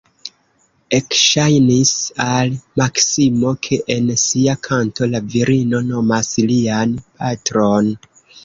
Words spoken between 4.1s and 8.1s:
sia kanto la virino nomas lian patron.